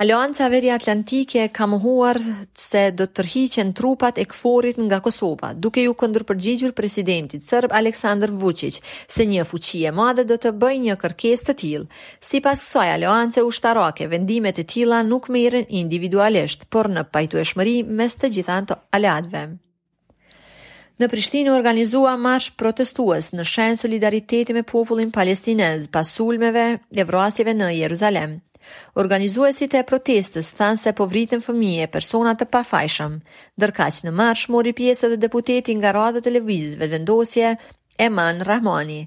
Alianca 0.00 0.46
Veri 0.48 0.70
Atlantike 0.70 1.48
ka 1.52 1.66
mohuar 1.66 2.14
se 2.54 2.82
do 2.94 3.08
të 3.10 3.16
tërhiqen 3.18 3.72
trupat 3.74 4.20
e 4.22 4.28
këforit 4.30 4.76
nga 4.78 5.00
Kosova, 5.02 5.48
duke 5.64 5.82
u 5.90 5.96
kundërpërgjigjur 5.98 6.70
presidentit 6.78 7.42
serb 7.42 7.72
Aleksandar 7.74 8.30
Vučić 8.30 8.78
se 9.14 9.26
një 9.26 9.42
fuqie 9.50 9.88
e 9.88 9.90
madhe 9.90 10.22
do 10.24 10.36
të 10.38 10.52
bëjë 10.62 10.80
një 10.84 10.96
kërkesë 11.02 11.48
të 11.48 11.54
tillë. 11.64 11.88
Sipas 12.30 12.62
saj, 12.70 12.92
aleanca 12.94 13.42
ushtarake 13.42 14.06
vendimet 14.06 14.60
e 14.62 14.64
tilla 14.70 15.02
nuk 15.02 15.26
merren 15.34 15.66
individualisht, 15.80 16.66
por 16.70 16.86
në 16.94 17.02
pajtueshmëri 17.10 17.76
mes 17.98 18.14
të 18.16 18.30
gjitha 18.36 18.58
ato 18.62 18.76
aleatëve. 18.94 19.56
Në 21.02 21.06
Prishtinë 21.10 21.50
organizua 21.54 22.14
marsh 22.18 22.52
protestues 22.62 23.32
në 23.34 23.44
shenë 23.54 23.82
solidariteti 23.82 24.54
me 24.56 24.62
popullin 24.66 25.10
palestinez 25.14 25.90
pas 25.94 26.14
sulmeve 26.18 26.68
e 26.94 27.04
vrasjeve 27.10 27.54
në 27.54 27.72
Jeruzalem. 27.82 28.38
Organizuesit 28.98 29.72
e 29.76 29.82
protestës 29.86 30.50
thanë 30.58 30.80
se 30.82 30.92
po 30.98 31.06
vritën 31.10 31.40
fëmije 31.44 31.86
e 31.86 31.90
personat 31.94 32.40
të 32.42 32.48
pafajshëm, 32.54 33.14
dërka 33.64 33.88
që 33.96 34.08
në 34.08 34.14
marsh 34.20 34.48
mori 34.54 34.72
pjesë 34.80 35.12
dhe 35.12 35.20
deputeti 35.24 35.76
nga 35.80 35.92
radhë 35.98 36.24
të 36.26 36.34
levizës 36.36 36.78
vedvendosje 36.80 37.52
Eman 38.08 38.42
Rahmani. 38.48 39.00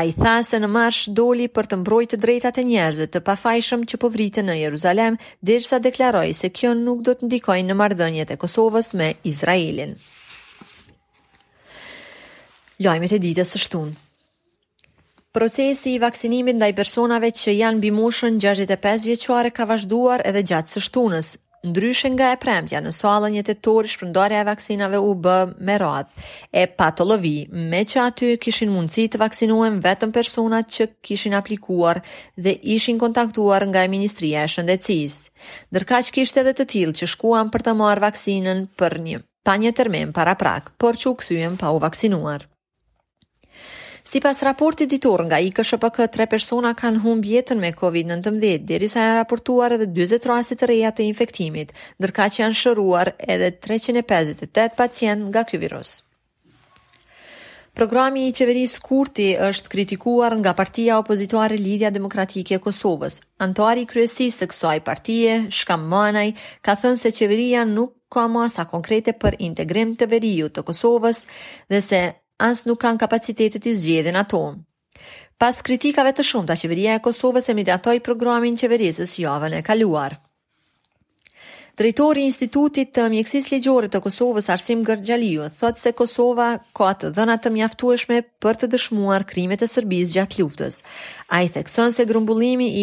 A 0.00 0.04
i 0.06 0.12
tha 0.14 0.36
se 0.46 0.60
në 0.62 0.68
marsh 0.70 1.08
doli 1.18 1.48
për 1.50 1.66
të 1.72 1.78
mbroj 1.80 2.02
të 2.12 2.20
drejtat 2.24 2.60
e 2.62 2.66
njerëzve 2.68 3.08
të 3.10 3.22
pafajshëm 3.26 3.82
që 3.90 4.00
po 4.04 4.10
vritën 4.14 4.46
në 4.48 4.58
Jeruzalem, 4.60 5.18
dirësa 5.50 5.80
deklaroj 5.86 6.28
se 6.40 6.52
kjo 6.54 6.74
nuk 6.78 7.02
do 7.08 7.16
të 7.20 7.26
ndikojnë 7.28 7.70
në 7.72 7.78
mardënjet 7.82 8.30
e 8.30 8.36
Kosovës 8.44 8.92
me 9.00 9.10
Izraelin. 9.32 9.96
Lajmet 12.80 13.18
e 13.18 13.18
ditës 13.26 13.56
së 13.56 13.60
shtunë. 13.66 13.98
Procesi 15.32 15.94
i 15.94 15.98
vaksinimit 16.02 16.56
ndaj 16.58 16.72
personave 16.74 17.28
që 17.30 17.52
janë 17.54 17.78
mbi 17.78 17.92
moshën 17.94 18.40
65 18.42 19.04
vjeçare 19.06 19.52
ka 19.54 19.62
vazhduar 19.70 20.24
edhe 20.26 20.40
gjatë 20.50 20.74
së 20.74 20.82
shtunës. 20.88 21.28
Ndryshe 21.70 22.10
nga 22.14 22.30
e 22.34 22.38
premtja 22.42 22.80
në 22.82 22.90
sallën 22.96 23.36
e 23.38 23.44
tetor 23.46 23.86
shpërndarja 23.92 24.40
e 24.42 24.48
vaksinave 24.48 24.98
u 25.06 25.12
bë 25.26 25.36
me 25.68 25.76
radhë 25.84 26.26
e 26.50 26.66
patollovi, 26.80 27.36
me 27.70 27.84
që 27.86 28.02
aty 28.08 28.32
kishin 28.42 28.74
mundësi 28.74 29.06
të 29.14 29.22
vaksinohen 29.22 29.78
vetëm 29.86 30.10
personat 30.18 30.72
që 30.76 30.88
kishin 31.08 31.38
aplikuar 31.38 32.02
dhe 32.34 32.56
ishin 32.78 32.98
kontaktuar 32.98 33.68
nga 33.70 33.86
Ministria 33.94 34.42
e 34.48 34.50
Shëndetësisë. 34.50 35.20
Ndërkaq 35.70 36.10
kishte 36.18 36.42
edhe 36.42 36.56
të 36.58 36.68
tillë 36.74 36.98
që 37.04 37.12
shkuan 37.14 37.54
për 37.54 37.68
të 37.68 37.78
marrë 37.84 38.08
vaksinën 38.08 38.66
për 38.82 38.98
një 39.08 39.22
pa 39.46 39.54
një 39.62 39.76
termen 39.78 40.10
para 40.16 40.34
prak, 40.42 40.72
por 40.82 40.96
që 40.98 41.12
u 41.14 41.18
këthujem 41.22 41.54
pa 41.62 41.70
u 41.70 41.78
vaksinuar. 41.86 42.49
Si 44.10 44.18
pas 44.20 44.42
raporti 44.42 44.86
ditor 44.90 45.22
nga 45.24 45.38
IKSHPK, 45.38 46.08
tre 46.10 46.24
persona 46.26 46.72
kanë 46.74 46.98
humb 47.04 47.22
jetën 47.22 47.58
me 47.62 47.68
COVID-19, 47.70 48.64
diri 48.66 48.88
sa 48.90 49.04
janë 49.04 49.20
raportuar 49.20 49.76
edhe 49.76 49.86
20 49.94 50.24
rasit 50.26 50.58
të 50.58 50.66
reja 50.66 50.90
të 50.90 51.04
infektimit, 51.06 51.70
ndërka 52.02 52.24
që 52.34 52.40
janë 52.42 52.58
shëruar 52.58 53.12
edhe 53.22 53.52
358 53.68 54.74
pacient 54.74 55.28
nga 55.30 55.44
kjo 55.46 55.60
virus. 55.62 55.92
Programi 57.78 58.24
i 58.26 58.34
qeverisë 58.34 58.82
Kurti 58.82 59.28
është 59.38 59.70
kritikuar 59.76 60.34
nga 60.42 60.56
partia 60.58 60.98
opozitare 60.98 61.54
Lidhja 61.62 61.92
Demokratike 61.94 62.58
e 62.58 62.62
Kosovës. 62.66 63.20
Antari 63.46 63.86
kryesisë 63.86 64.42
së 64.42 64.48
kësaj 64.50 64.76
partie, 64.88 65.36
Shkam 65.54 65.86
Manaj, 65.86 66.32
ka 66.66 66.74
thënë 66.82 66.98
se 67.04 67.14
qeveria 67.14 67.62
nuk 67.64 67.94
ka 68.10 68.26
masa 68.26 68.66
konkrete 68.66 69.12
për 69.22 69.38
integrim 69.38 69.94
të 69.94 70.10
veriju 70.10 70.50
të 70.50 70.66
Kosovës 70.66 71.28
dhe 71.70 71.80
se 71.80 72.02
as 72.40 72.64
nuk 72.66 72.80
kanë 72.84 73.00
kapacitetet 73.04 73.68
i 73.70 73.74
zgjedhin 73.76 74.18
ato. 74.20 74.40
Pas 75.40 75.60
kritikave 75.64 76.12
të 76.16 76.24
shumta, 76.32 76.56
qeveria 76.64 76.96
e 76.98 77.04
Kosovës 77.06 77.48
e 77.52 77.56
miratoi 77.60 78.00
programin 78.08 78.58
qeverisës 78.60 79.16
javën 79.22 79.60
e 79.60 79.62
kaluar. 79.70 80.18
Drejtori 81.80 82.20
i 82.26 82.28
Institutit 82.28 82.90
të 82.92 83.06
Mjekësisë 83.08 83.54
Ligjore 83.54 83.88
të 83.88 84.02
Kosovës 84.04 84.50
Arsim 84.52 84.82
Gërgjaliu 84.84 85.46
thot 85.60 85.78
se 85.80 85.94
Kosova 85.96 86.48
ka 86.76 86.90
të 87.00 87.08
dhëna 87.16 87.38
të 87.40 87.52
mjaftueshme 87.54 88.18
për 88.44 88.58
të 88.60 88.68
dëshmuar 88.74 89.24
krimet 89.30 89.64
e 89.64 89.68
Serbisë 89.72 90.18
gjatë 90.18 90.42
luftës. 90.42 90.82
Ai 91.38 91.48
thekson 91.54 91.94
se 91.96 92.04
grumbullimi 92.10 92.66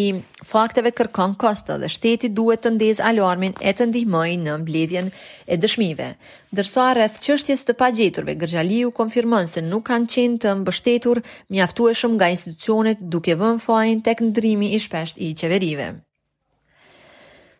fakteve 0.50 0.90
kërkon 0.98 1.36
kosto 1.44 1.76
dhe 1.84 1.92
shteti 1.94 2.32
duhet 2.40 2.64
të 2.66 2.72
ndezë 2.80 3.04
alarmin 3.12 3.54
e 3.62 3.76
të 3.78 3.86
ndihmojë 3.92 4.42
në 4.48 4.58
mbledhjen 4.64 5.12
e 5.46 5.60
dëshmive. 5.66 6.10
Ndërsa 6.50 6.88
rreth 6.98 7.20
çështjes 7.28 7.62
të 7.68 7.78
pagjeturve 7.84 8.34
Gërgjaliu 8.42 8.90
konfirmon 8.98 9.46
se 9.52 9.62
nuk 9.70 9.86
kanë 9.92 10.10
qenë 10.16 10.42
të 10.46 10.56
mbështetur 10.64 11.22
mjaftueshëm 11.54 12.18
nga 12.18 12.32
institucionet 12.34 13.06
duke 13.14 13.38
vënë 13.44 13.62
fajin 13.68 14.02
tek 14.10 14.26
ndrimi 14.32 14.74
i 14.74 14.82
shpeshtë 14.88 15.22
i 15.28 15.32
qeverive. 15.38 15.92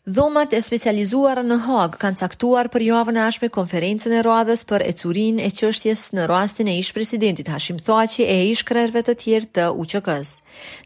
Dhomat 0.09 0.49
e 0.57 0.59
specializuar 0.65 1.43
në 1.45 1.57
hagë 1.67 1.99
kanë 2.01 2.17
caktuar 2.23 2.71
për 2.73 2.83
javën 2.87 3.19
e 3.19 3.21
ashme 3.27 3.51
konferencën 3.53 4.15
e 4.17 4.23
radhës 4.25 4.63
për 4.71 4.85
ecurin 4.89 5.37
e 5.47 5.51
qështjes 5.59 6.05
në 6.17 6.25
rastin 6.33 6.71
e 6.73 6.79
ish 6.81 6.95
presidentit 6.97 7.51
Hashim 7.53 7.77
Thaci 7.85 8.25
e 8.25 8.39
ish 8.55 8.63
krerve 8.71 9.03
të 9.05 9.17
tjerë 9.23 9.51
të 9.59 9.67
uqëkës. 9.85 10.29
s 10.33 10.41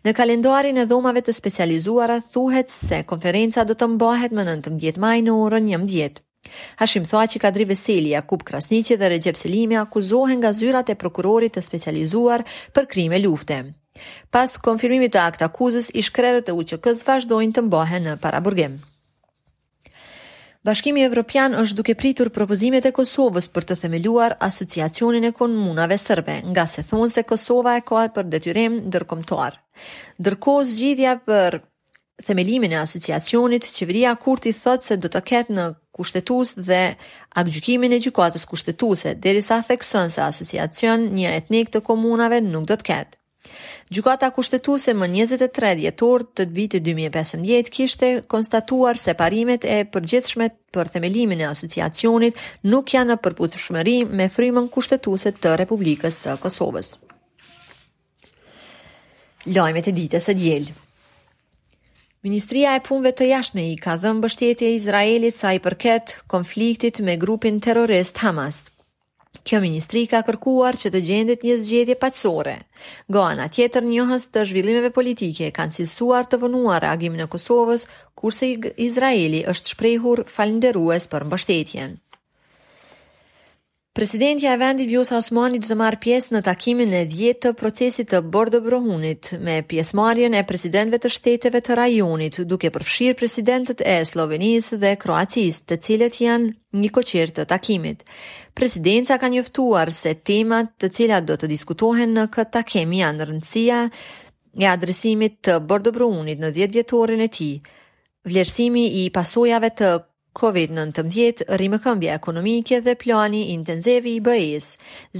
Në 0.08 0.12
kalendarin 0.18 0.76
e 0.82 0.86
dhomave 0.90 1.20
të 1.22 1.36
specializuara 1.40 2.18
thuhet 2.32 2.68
se 2.80 3.02
konferenca 3.12 3.62
do 3.64 3.78
të 3.78 3.86
mbahet 3.94 4.32
më 4.34 4.42
në 4.48 4.56
19 4.68 4.98
maj 5.06 5.14
në 5.22 5.32
orën 5.46 5.70
11. 5.78 6.18
Hashim 6.82 7.04
Thaqi, 7.06 7.38
Kadri 7.46 7.64
Veseli, 7.70 8.08
Jakub 8.16 8.42
Krasniqi 8.42 8.96
dhe 8.98 9.08
Recep 9.14 9.36
Selimi 9.38 9.76
akuzohen 9.84 10.38
nga 10.42 10.50
zyrat 10.52 10.90
e 10.90 10.98
prokurorit 11.02 11.54
të 11.54 11.62
specializuar 11.62 12.40
për 12.74 12.88
krime 12.90 13.18
lufte. 13.22 13.58
Pas 14.34 14.58
konfirmimit 14.58 15.12
të 15.14 15.22
akt 15.28 15.46
akuzës, 15.48 15.94
ishkrerët 16.02 16.48
e 16.50 16.56
UQK-s 16.60 17.06
vazhdojnë 17.06 17.54
të 17.54 17.62
mbahen 17.70 18.08
në 18.10 18.16
paraburgim. 18.26 18.82
Bashkimi 20.62 21.02
Evropian 21.02 21.56
është 21.58 21.74
duke 21.74 21.94
pritur 21.98 22.28
propozimet 22.30 22.86
e 22.86 22.92
Kosovës 22.94 23.48
për 23.50 23.64
të 23.70 23.76
themeluar 23.80 24.34
asociacionin 24.46 25.24
e 25.26 25.32
komunave 25.34 25.96
serbe, 26.02 26.36
nga 26.52 26.66
se 26.70 26.84
thon 26.90 27.10
se 27.10 27.24
Kosova 27.26 27.72
e 27.76 27.82
ka 27.82 28.04
për 28.14 28.28
detyrim 28.30 28.76
ndërkombëtar. 28.84 29.56
Ndërkohë 30.22 30.68
zgjidhja 30.74 31.16
për 31.26 31.58
themelimin 32.28 32.76
e 32.76 32.78
asociacionit, 32.84 33.66
qeveria 33.80 34.14
kurti 34.22 34.52
thot 34.60 34.86
se 34.86 34.96
do 35.02 35.10
të 35.10 35.22
ketë 35.32 35.56
në 35.58 35.64
kushtetues 35.98 36.54
dhe 36.70 36.82
aktgjykimin 37.42 37.96
e 37.96 37.98
gjykatës 38.06 38.46
kushtetuese, 38.52 39.16
derisa 39.26 39.58
thekson 39.70 40.14
se 40.14 40.22
asociacion 40.28 41.08
një 41.18 41.34
etnik 41.40 41.74
të 41.74 41.82
komunave 41.90 42.38
nuk 42.54 42.70
do 42.70 42.78
të 42.78 42.88
ketë. 42.92 43.21
Gjukata 43.92 44.30
kushtetuse 44.32 44.94
më 44.96 45.04
23 45.12 45.74
djetor 45.76 46.22
të 46.38 46.46
vitit 46.56 46.82
2015 46.86 47.68
kishte 47.74 48.08
konstatuar 48.32 48.96
se 49.02 49.12
parimet 49.18 49.66
e 49.68 49.82
përgjithshme 49.94 50.46
për 50.72 50.88
themelimin 50.94 51.42
e 51.44 51.48
asociacionit 51.50 52.38
nuk 52.72 52.94
janë 52.94 53.10
në 53.12 53.16
përputhshmëri 53.26 53.96
me 54.16 54.30
frymën 54.32 54.70
kushtetuse 54.72 55.34
të 55.42 55.52
Republikës 55.60 56.22
së 56.24 56.38
Kosovës. 56.40 56.94
Lajmet 59.52 59.90
e 59.92 59.96
ditës 60.00 60.30
së 60.30 60.38
diel. 60.40 60.72
Ministria 62.24 62.76
e 62.78 62.84
Punëve 62.86 63.12
të 63.18 63.28
Jashtme 63.34 63.66
i 63.72 63.76
ka 63.84 63.98
dhënë 63.98 64.22
mbështetje 64.22 64.72
Izraelit 64.78 65.36
sa 65.36 65.52
i 65.52 65.58
përket 65.68 66.16
konfliktit 66.32 67.02
me 67.04 67.18
grupin 67.18 67.58
terrorist 67.60 68.22
Hamas. 68.24 68.66
Kjo 69.48 69.58
ministri 69.64 70.00
ka 70.12 70.18
kërkuar 70.24 70.76
që 70.80 70.90
të 70.94 71.00
gjendet 71.10 71.44
një 71.48 71.54
zgjedje 71.66 71.94
paqësore. 72.02 72.52
Gana 73.16 73.46
tjetër 73.58 73.86
njohës 73.92 74.26
të 74.34 74.44
zhvillimeve 74.50 74.90
politike 74.98 75.48
kanë 75.60 75.76
cilësuar 75.78 76.28
të 76.34 76.40
vënuar 76.44 76.84
reagimin 76.86 77.26
e 77.26 77.30
Kosovës, 77.36 77.88
kurse 78.24 78.52
Izraeli 78.90 79.42
është 79.54 79.76
shprehur 79.76 80.26
falënderues 80.36 81.12
për 81.16 81.28
mbështetjen. 81.30 81.98
Presidentja 83.92 84.52
e 84.52 84.56
vendit 84.56 84.88
Vjosa 84.88 85.18
Osmani 85.20 85.58
do 85.60 85.68
të 85.68 85.74
marrë 85.76 85.98
pjesë 86.00 86.32
në 86.32 86.40
takimin 86.46 86.94
e 86.96 87.00
10 87.12 87.34
të 87.44 87.50
procesit 87.60 88.06
të 88.08 88.22
bordë 88.32 88.62
brohunit 88.64 89.28
me 89.44 89.58
pjesëmarrjen 89.68 90.32
e 90.38 90.46
presidentëve 90.48 91.00
të 91.04 91.08
shteteve 91.12 91.60
të 91.60 91.74
rajonit, 91.76 92.38
duke 92.48 92.70
përfshirë 92.72 93.18
presidentët 93.20 93.82
e 93.84 93.98
Slovenisë 94.08 94.78
dhe 94.80 94.92
Kroacis 95.02 95.60
të 95.68 95.76
cilët 95.84 96.16
janë 96.24 96.54
një 96.80 96.90
koqir 96.96 97.34
të 97.36 97.44
takimit. 97.52 98.00
Presidenca 98.56 99.18
ka 99.20 99.28
njoftuar 99.34 99.92
se 99.92 100.14
temat 100.32 100.70
të 100.80 100.90
cilat 100.98 101.26
do 101.28 101.36
të 101.36 101.50
diskutohen 101.52 102.16
në 102.16 102.24
këtë 102.38 102.54
takim 102.56 102.94
janë 103.02 103.26
rëndësia 103.28 103.82
e 104.56 104.70
adresimit 104.72 105.36
të 105.50 105.58
bordë 105.68 105.92
brohunit 106.00 106.40
në 106.40 106.54
10 106.62 106.72
vjetorin 106.78 107.20
e 107.20 107.28
tij, 107.36 107.60
vlerësimi 108.24 108.86
i 109.02 109.10
pasojave 109.12 109.68
të 109.82 109.90
COVID-19 110.40 111.42
rrimë 111.58 111.78
këmbja 111.84 112.14
ekonomike 112.18 112.78
dhe 112.86 112.94
plani 113.02 113.42
intenzevi 113.54 114.14
i 114.18 114.22
bëjes, 114.28 114.68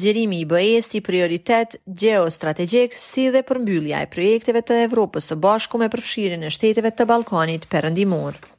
zgjerimi 0.01 0.39
i 0.43 0.47
bëjes 0.55 0.89
si 0.95 1.03
prioritet 1.09 1.77
geostrategjek 2.05 2.97
si 3.07 3.27
dhe 3.37 3.45
përmbyllja 3.53 4.01
e 4.07 4.11
projekteve 4.17 4.65
të 4.71 4.81
Evropës 4.87 5.29
të 5.33 5.39
bashku 5.47 5.83
me 5.85 5.91
përfshirin 5.97 6.49
e 6.51 6.55
shteteve 6.59 6.95
të 7.01 7.09
Balkanit 7.13 7.69
përëndimorë. 7.77 8.52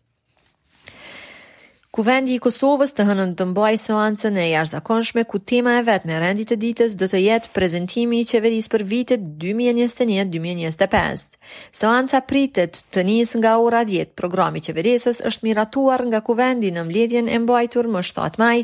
Kuvendi 1.94 2.34
i 2.34 2.42
Kosovës 2.42 2.90
të 2.98 3.04
hënën 3.06 3.32
të 3.38 3.46
mbaj 3.52 3.76
seancën 3.78 4.38
e 4.42 4.48
jashtëzakonshme 4.50 5.24
ku 5.30 5.38
tema 5.52 5.76
e 5.78 5.84
vetme 5.86 6.16
me 6.16 6.22
rendit 6.24 6.48
të 6.50 6.56
ditës 6.64 6.96
do 6.98 7.06
të 7.12 7.20
jetë 7.22 7.52
prezentimi 7.58 8.22
i 8.22 8.26
qeverisë 8.26 8.72
për 8.76 8.84
vitet 8.94 9.28
2021-2025. 9.44 11.38
Seanca 11.82 12.24
pritet 12.32 12.82
të 12.96 13.04
nisë 13.12 13.44
nga 13.44 13.52
ora 13.68 13.84
10. 13.92 14.16
Programi 14.24 14.58
i 14.58 14.66
qeverisës 14.72 15.22
është 15.32 15.48
miratuar 15.52 16.02
nga 16.10 16.24
Kuvendi 16.32 16.74
në 16.74 16.88
mbledhjen 16.90 17.30
e 17.30 17.38
mbajtur 17.46 17.92
më 17.94 18.04
7 18.10 18.42
maj 18.42 18.56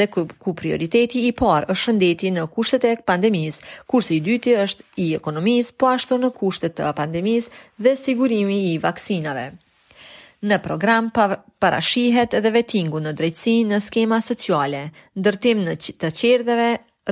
dhe 0.00 0.10
ku, 0.12 0.26
ku 0.44 0.52
prioriteti 0.60 1.24
i 1.24 1.32
parë 1.40 1.72
është 1.72 1.84
shëndeti 1.86 2.34
në 2.36 2.44
kushtet 2.58 2.84
e 2.84 2.98
pandemisë, 3.08 3.62
kurse 3.88 4.12
i 4.12 4.20
dyti 4.28 4.58
është 4.68 4.90
i 5.08 5.12
ekonomisë 5.22 5.78
po 5.80 5.94
ashtu 5.96 6.20
në 6.20 6.34
kushtet 6.36 6.76
të 6.82 6.92
pandemisë 7.00 7.56
dhe 7.88 7.96
sigurimi 8.04 8.60
i 8.74 8.80
vaksinave. 8.88 9.54
Në 10.44 10.58
program 10.60 11.06
pa, 11.14 11.24
parashihet 11.62 12.34
edhe 12.36 12.50
vetingu 12.52 12.98
në 13.00 13.14
drejtësi 13.16 13.52
në 13.70 13.78
skema 13.80 14.18
sociale, 14.24 14.82
ndërtim 15.16 15.62
në 15.64 15.78
të 16.02 16.10
qerdheve, 16.18 16.66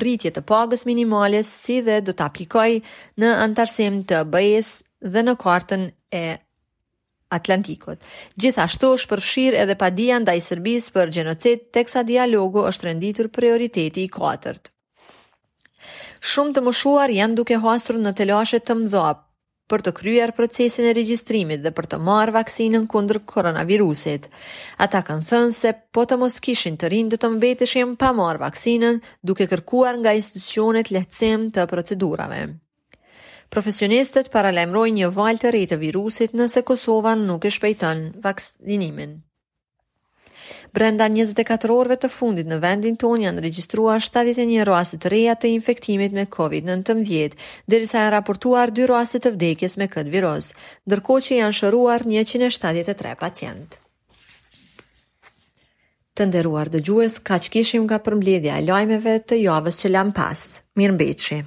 rritje 0.05 0.33
të 0.37 0.42
pagës 0.51 0.85
minimalis, 0.88 1.49
si 1.64 1.79
dhe 1.87 1.97
do 2.05 2.12
të 2.16 2.27
aplikoj 2.29 2.66
në 3.23 3.31
antarësim 3.47 4.03
të 4.11 4.21
bëjes 4.35 4.71
dhe 5.14 5.25
në 5.25 5.35
kartën 5.47 5.87
e 6.12 6.23
Atlantikut. 7.33 8.05
Gjithashtu 8.37 8.90
është 8.99 9.11
përfshirë 9.14 9.62
edhe 9.64 9.79
padia 9.81 10.18
ndaj 10.21 10.37
Serbisë 10.51 10.92
për 10.99 11.14
gjenocid, 11.16 11.64
teksa 11.77 12.05
dialogu 12.09 12.66
është 12.68 12.90
renditur 12.90 13.31
prioriteti 13.38 14.05
i 14.05 14.12
katërt. 14.18 14.68
Shumë 16.33 16.59
të 16.59 16.66
mëshuar 16.68 17.16
janë 17.16 17.40
duke 17.40 17.62
hasur 17.64 17.97
në 18.05 18.12
telashe 18.18 18.61
të 18.68 18.77
mdhapë, 18.85 19.25
për 19.70 19.83
të 19.87 19.90
kryer 19.96 20.31
procesin 20.37 20.87
e 20.88 20.92
regjistrimit 20.96 21.61
dhe 21.64 21.72
për 21.77 21.87
të 21.92 21.98
marr 22.07 22.33
vaksinën 22.35 22.85
kundër 22.94 23.20
koronavirusit. 23.33 24.29
Ata 24.87 25.03
kanë 25.11 25.27
thënë 25.31 25.55
se 25.59 25.72
po 25.96 26.05
të 26.11 26.18
mos 26.22 26.38
kishin 26.46 26.79
të 26.83 26.90
rinë 26.94 27.14
do 27.14 27.20
të 27.25 27.31
mbeteshim 27.37 27.94
pa 28.03 28.11
marr 28.20 28.42
vaksinën 28.44 29.01
duke 29.31 29.46
kërkuar 29.55 30.01
nga 30.03 30.14
institucionet 30.20 30.92
lehtësim 30.96 31.48
të 31.59 31.66
procedurave. 31.75 32.42
Profesionistët 33.53 34.31
paralajmërojnë 34.35 34.98
një 35.03 35.11
val 35.20 35.40
të 35.42 35.51
rritë 35.55 35.75
të 35.75 35.83
virusit 35.87 36.37
nëse 36.42 36.64
Kosova 36.72 37.12
nuk 37.27 37.44
e 37.44 37.53
shpejton 37.59 38.07
vaksinimin. 38.29 39.20
Brenda 40.73 41.05
24 41.11 41.69
orëve 41.77 41.99
të 42.01 42.09
fundit 42.09 42.47
në 42.49 42.57
vendin 42.63 42.95
ton 42.97 43.21
janë 43.21 43.43
regjistruar 43.45 44.01
71 44.01 44.63
raste 44.65 44.97
të 45.03 45.11
reja 45.13 45.35
të 45.37 45.51
infektimit 45.53 46.15
me 46.17 46.25
COVID-19, 46.33 47.37
derisa 47.69 48.01
janë 48.01 48.15
raportuar 48.17 48.73
2 48.79 48.89
raste 48.89 49.21
të 49.21 49.35
vdekjes 49.37 49.77
me 49.83 49.91
këtë 49.93 50.15
virus, 50.17 50.49
ndërkohë 50.89 51.27
që 51.29 51.39
janë 51.43 51.59
shëruar 51.61 52.07
173 52.09 53.13
pacient. 53.25 53.77
Të 56.17 56.29
nderuar 56.31 56.69
dëgjues, 56.73 57.21
kaq 57.25 57.53
kishim 57.57 57.85
nga 57.85 58.01
përmbledhja 58.05 58.59
e 58.61 58.67
lajmeve 58.69 59.19
të 59.29 59.43
javës 59.45 59.85
që 59.85 59.93
lan 59.97 60.13
pas. 60.17 60.49
Mirëmbëjtje. 60.81 61.45